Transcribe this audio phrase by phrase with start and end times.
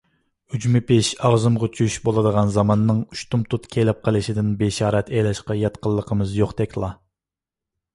[0.55, 6.95] «ئۈجمە پىش، ئاغزىمغا چۈش» بولىدىغان زاماننىڭ ئۇشتۇمتۇت كېلىپ قېلىشىدىن بېشارەت ئېلىشقا ياتقىنلىقىمىز يوقتەكلا.